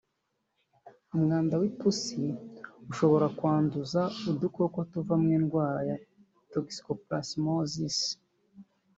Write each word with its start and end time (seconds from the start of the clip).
umwanda 1.15 1.53
w’ipusi 1.61 2.21
ushobora 2.91 3.27
kwanduza 3.37 4.01
udukoko 4.29 4.77
tuvamo 4.91 5.29
indwara 5.39 5.79
ya 5.89 5.97
toxoplasmosis 6.51 7.99